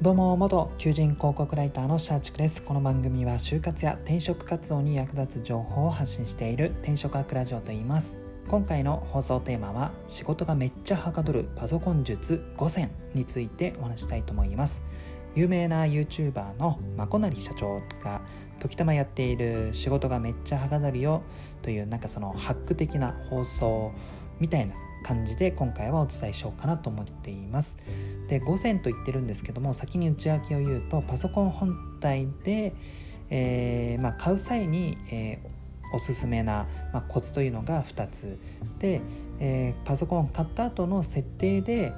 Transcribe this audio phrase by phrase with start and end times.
[0.00, 2.62] どうも元求人広告ライターのシャーチクです。
[2.62, 8.20] この番組は就活や転職活動に役立つ情報を発信している転職アクラジオと言います。
[8.46, 14.84] 今回の放送テーマは仕事がめっちゃはかどるパソコン術5選についてお話したいと思います。
[15.34, 18.20] 有名な YouTuber のまこなり社長が
[18.60, 21.24] 時たまやっている仕事がめっちゃはかどるよ
[21.60, 23.90] というなんかそのハック的な放送
[24.38, 27.76] みたいな感じで今回はお伝えしようかなと思っています。
[28.28, 32.74] で5選と言ってるんですけども先に内訳を言うとパソコン本体で、
[33.30, 38.38] えー、まあ、買う際に、えー、おすすめな、まあ、コツというのが2つ。
[38.78, 39.00] で、
[39.40, 41.92] えー、パソコンを買った後の設定で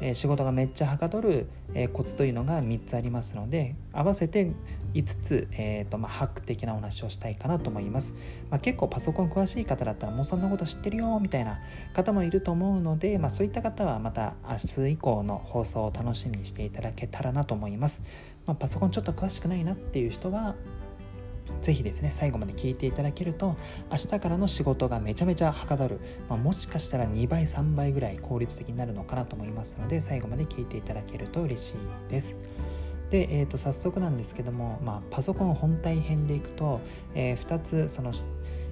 [0.00, 4.52] え仕事がめっちゃはかどる、えコツというのが3つありますので合わせて
[4.94, 8.14] 5つ、えーとまあ、ハック的なお話をしたいかなと思います、
[8.50, 11.60] まあ、結構パソコン詳しい方だったらもうそんなこと知ってるよみたいな
[11.94, 18.02] 方もいると思うので、まあ、そういった方はまた明日以降の放送を楽しみにしていただけたらなと思います、
[18.46, 20.56] まパソコンちょっと詳しくないなっていう人は
[21.62, 23.56] ぜひですね最後まで聞いていただけると
[23.90, 32.36] 明日からの仕事がめちゃめちゃはかどる、まあ、もしかしたら2倍3倍ぐらい効率的になるのかなと思いますので最後まで聞いていただけると嬉しいです。
[33.10, 36.80] で、えー、と早速なんですけども、まあ、パソコン本体編でいくと、
[37.14, 38.12] えー、2つその、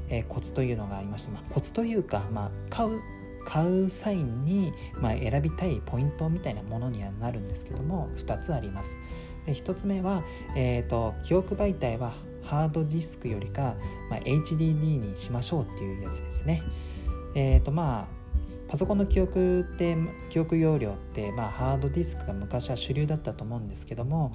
[0.09, 3.01] えー、コツというのがありまして、まあ、コツというか、まあ、買う
[3.45, 8.99] 買う際に、まあ、選びたいポイントみたいなものにはなるんですけども2つあります。
[9.47, 10.23] で1つ目は、
[10.55, 12.13] えーと記憶媒体は
[12.49, 13.77] ハードディスクよりか、
[14.11, 16.63] まあ、HDD にしましょうっていうやつですね。
[17.35, 18.19] えっ、ー、とまあ
[18.69, 19.97] パソコンの記憶って
[20.31, 24.35] 記憶容量って、まあ、ハードディスクが昔は主流だったと思うんですけども、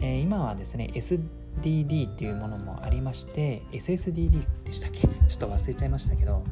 [0.00, 5.00] えー、今はですね SDD っていうものもありまして SSDD でしたっけ？
[5.00, 6.44] ちょっと忘れちゃいましたけど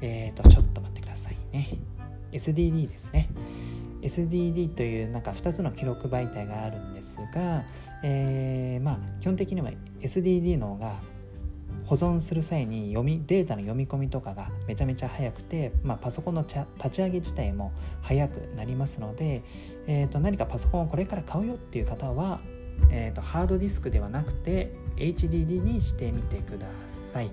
[0.00, 1.68] えっ、ー、とちょっと待ってくださいね。
[2.32, 3.28] SDD ですね。
[4.02, 7.64] SDD というなんか2つの記録媒体があるんですが、
[8.02, 10.96] えー、まあ基本的には SDD の方が
[11.88, 17.72] 保存する際に読みデータの読み込みとかがめちゃめちゃ早くて、まあ、パソコンの立ち上げ自体も
[18.02, 19.42] 早くなりますので、
[19.86, 22.40] えー、と何かパソコンをこれから買うよっていう方は、
[22.90, 27.30] えー、とハードディスクではなくて HDD にしてみてください。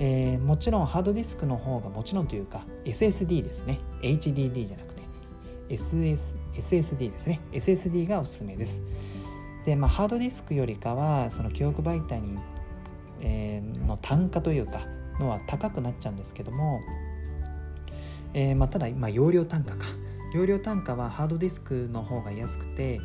[0.00, 4.87] えー、もちろんハードディスクの方がもちろんというか SSD ですね HDD じゃなくて
[5.68, 7.40] SS SSD ですね。
[7.52, 8.82] SSD がおすすめです。
[9.64, 12.38] で、まあ、ハードディスクよりかはその記憶媒体に、
[13.20, 14.80] えー、の単価というか
[15.20, 16.80] のは高くなっちゃうんですけども、
[18.34, 19.84] えー、まあ、ただ、まあ、容量単価か。
[20.34, 23.00] 容量単価はハードディスクの方が安くて、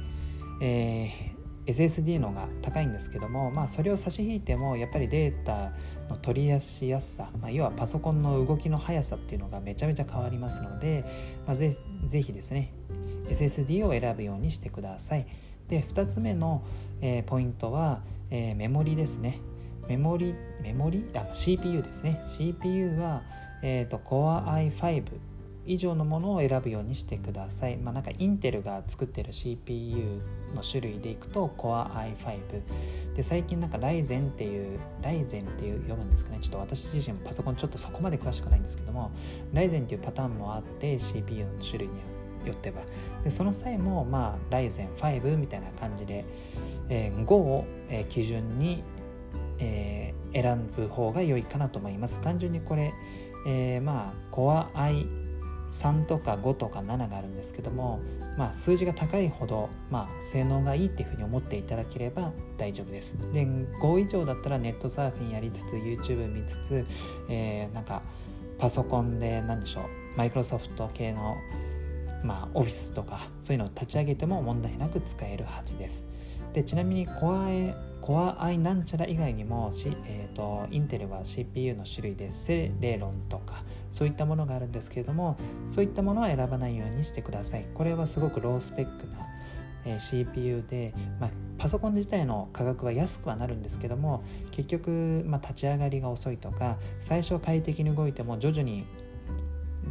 [0.62, 5.72] えー SSD のが高いんですけども、まあ、それを差し引いてもやっぱりデータ
[6.10, 11.06] の取り出しやすさ、まあ、要はパソコンの動きの速さっていうのがめちゃめちゃ変わりますので、
[11.48, 11.76] まあ、ぜ
[12.08, 12.74] ぜひですね
[13.26, 15.26] SSD を選ぶようにしてください。
[15.70, 16.64] で2つ目の、
[17.02, 19.40] えー、ポイントは、えー、メモリですね。
[19.88, 21.06] メモリメモリ？
[21.16, 22.22] あ CPU ですね。
[22.38, 23.24] CPU は、
[23.62, 25.04] えーと、Core i5
[25.66, 27.78] 以上のものを選ぶようにしてください。
[27.78, 30.22] まあ、なんかインテルが作ってる CPU
[30.54, 36.40] の種類でいくと Core i5 で最近なんか Ryzen っていう Ryzen っていう読むんですかね。
[36.42, 39.12] ちょっと私自身もパソコンちょっとそこまで詳しくないんですけども
[39.54, 41.94] Ryzen っていうパターンもあって CPU の種類に
[42.46, 42.84] よっては。
[43.24, 46.26] でその際もまあ Ryzen5 みたいな感じで、
[46.90, 48.84] えー、5を、えー、基準に、
[49.60, 52.20] えー、選ぶ方が良いかなと思います。
[52.22, 52.94] 単純にこれ、
[53.48, 55.23] えー、まあ Core i
[55.74, 58.00] 3とか5とか7があるんですけども、
[58.38, 63.18] まあ、数字が高いほど、まあ、性能がいいっていうふうに思っていただければ大丈夫です。
[63.34, 66.86] で5以上だったらネットサーフィンやりつつ YouTube 見つつ、
[67.30, 68.02] えー、なんか
[68.60, 69.84] パソコンで何でしょう
[70.18, 71.36] マイクロソフト系の
[72.24, 76.06] まあ、オフィスとかそういうのを立ち上げても問題なく使えるはずです。
[76.54, 77.74] でちなみに Core,
[78.04, 79.72] Core i なんちゃら以外にも、
[80.06, 85.38] えーと、インテルは CPU の種類でセレロンとかそういったものがあるんですけれども
[85.68, 87.66] そういったものは選ばないようにしてください。
[87.74, 89.20] これはすごくロースペックな、
[89.86, 98.86] えー、CPU で、まあ、パソコン自体の価格は安くはなるんですけども結局、まあ、立ち上がりが遅いとか最初快適に動いても徐々に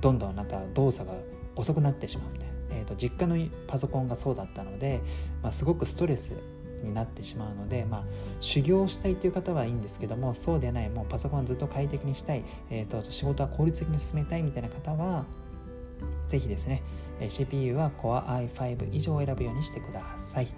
[0.02, 1.16] どんどんなんか動作が
[1.56, 5.00] 遅くなってしまうみたいな、えーと、実家のパソコンがそうだったので、
[5.42, 6.36] まあ、すごくストレス
[6.82, 8.02] になってしまうので、まあ、
[8.40, 15.24] 修行したいという方はいいんですけどもそうでないもうパソコンずっと快適にしたい、えーと、仕事は効率的に進めたいみたいな方は
[16.28, 16.82] 是非ですね
[17.28, 20.48] CPU は Core i5 以上を選ぶようにしてください。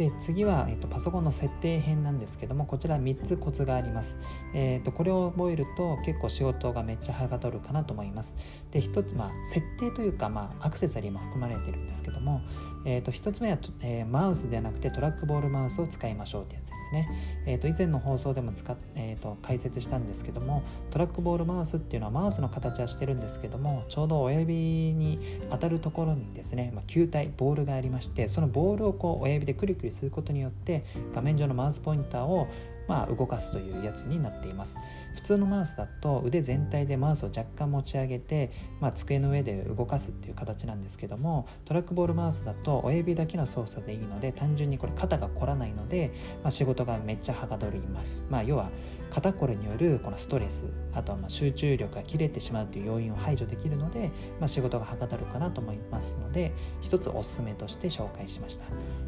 [0.00, 4.16] で次は、えーと、パソコンの設定編なんですけどもこちら3つコツがあります、
[4.54, 8.34] えーと、これを覚えると結構仕事がめっちゃはかどるかなと思います。
[8.70, 12.40] で1つ、まあ、設定というか、まあ、アクセサリーも含まれてるんですけども、
[12.86, 17.08] えーと、1つ目は、えー、マウスではなくてトラックボールマウスを使いましょうってやつですね、
[17.44, 25.18] えー、と以前の放送でも使っ、えー、と解説したんですけどもトラックボールマウスっていうのはマウスの形はしてるんですけどもちょうど親指に
[25.50, 30.84] 当たるところにですね、まあ、球体ボールがありましてそのボールをこう親指でクリクりすることによって
[31.14, 32.48] 画面上のマウスポインターを
[32.90, 34.76] まあ、動かすというやつになっています。
[35.14, 38.50] 普通のマウスだと腕全体でマウスを若干持ち上げて、
[38.80, 46.12] まあ、机の上で動かすっていう形なんですけどもトラックボールマウスだと親指だけの操作でいいので単純にこれ肩が凝らないので、
[46.42, 48.70] まあ、仕事がめっちゃはかどります、まあ、要は
[49.10, 58.64] 肩こりによるこのストレスあとはま集中力が切れてしまうという要因を排除できるので、まあ、仕事がはかどるかなと思いますので一つおすすめとして紹介しました。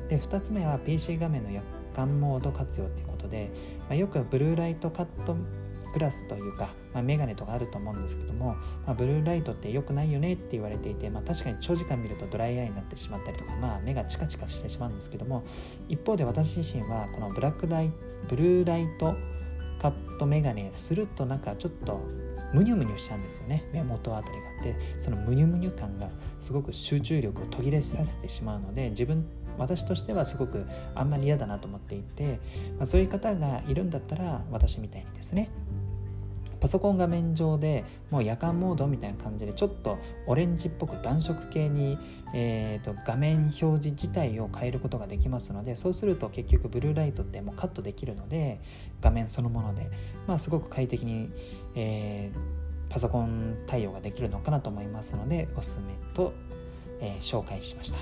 [0.08, 1.62] で2つ目は PC 画面の夜
[1.94, 3.50] 間モード活用ということで、
[3.88, 5.36] まあ、よくブルーライトカット
[5.92, 8.56] グラスというか、まあ、メガネとかあると思うんですけども、
[8.86, 15.44] まあ、ブルーライトって良くないよねって言われていて、まあ、確かに長時間見るとドライアイになってしまったりとか、まあ、目がチカチカしてしまうんですけども
[15.88, 17.92] 一方で私自身はこのブラックライ
[18.28, 19.14] ブルーライト
[19.82, 22.00] カットメガネするとなんかちょっと
[22.54, 23.64] ムニュムニュしちゃうんですよね。
[23.72, 24.48] 目元あたりが。
[24.48, 26.08] あってそのムニュムニュ感が
[26.40, 29.26] すごく集中力を途切れさせてしまうので自分
[29.58, 30.64] 私としてはすごく
[30.94, 32.40] あんまり嫌だなと思っていて、
[32.78, 35.50] まあ、そういう方がいるんだったら私みたいにですね
[36.62, 39.98] パソコン画面上でもう夜間モードみたいな感じでちょっと
[40.28, 41.98] オレンジっぽく暖色系に、
[42.34, 48.60] えーと、画面表示自体を変えることができますのでそうすると結局ブルーライトってもうカットできるので
[49.00, 49.90] 画面そのもので、
[50.28, 51.30] まあ、すごく快適に、
[51.74, 56.32] えー、パソコン対応ができるのかなと思いますのでおすすめと、
[57.00, 57.98] えー、紹介しました。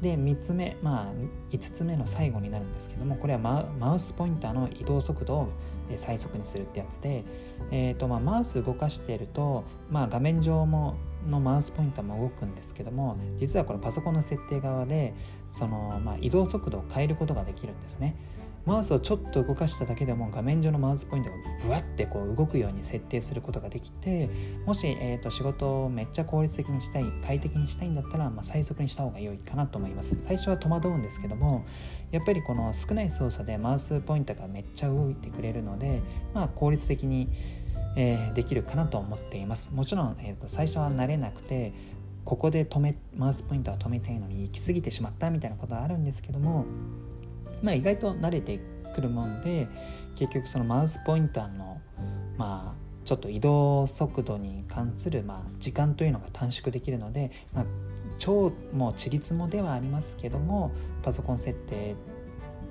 [0.00, 1.12] で3つ目まあ
[1.52, 5.52] 5つ目の最後になるんですけどもこれはマウスポインターの移動速度を
[5.98, 7.24] 最速にするってやつで、
[7.70, 10.96] えーとまあ、マウス動かしていると、まあ、画面上も
[11.28, 15.14] のマウスポインターも動くんですけども実はこれパソコンの設定側で
[15.52, 18.16] その、まあ、移動速度を変えることができるんですね。
[18.66, 24.28] マウスをちょっと動かしただけでも画面上のマウスポイントがブワッてこう動くように設定することができて
[24.66, 30.24] もし、えーと、仕事をめっちゃ効率的にしたい快適にしたいんだったら、まあ、最速にした方が良いかなと思います。
[30.26, 31.64] 最初は戸惑うんですけども
[32.10, 36.02] やっぱりこの少ない操作でマウスポインターがめっちゃ動いてくれるので、
[36.34, 37.28] まあ、効率的に、
[37.96, 39.72] えー、できるかなと思っています。
[39.72, 41.72] もちろん、えーと最初は慣れなくて
[42.24, 46.66] ここで止めマウスポインターを止めたいのに行き過ぎてしまったみたいなことはあるんですけども
[47.62, 48.60] まあ、意外と慣れて
[48.94, 49.68] くるもんで
[50.16, 51.80] 結局そのマウスポインターの
[52.36, 57.64] まあちょっと移動速度に関する、まあ、時間というのが短縮できるので、まあ、
[58.18, 60.72] 超もうちりつもではありますけども
[61.02, 61.96] パソコン設定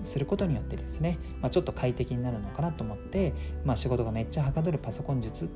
[0.03, 3.33] することによってですね、まあ、ちょっと快適になるのかなと思って、
[3.65, 5.50] まあ、仕事がめっちゃはかどるパソコン術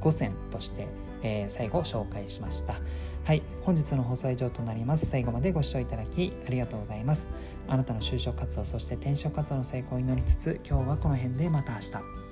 [0.00, 0.86] 5選として、
[1.22, 2.76] えー、最後紹介しました。
[3.24, 5.06] はい、本日の放送以上となります。
[5.06, 7.30] 最後までご視聴いただきありがとうございます。
[7.68, 12.23] あなたの就職活動、そして転職活動の成功を祈りつつ、今日はこの辺でまた明日。